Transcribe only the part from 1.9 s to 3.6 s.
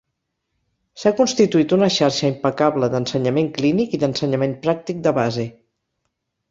xarxa impecable d'ensenyament